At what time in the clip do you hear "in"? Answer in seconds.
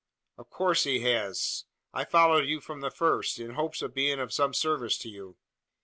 3.37-3.51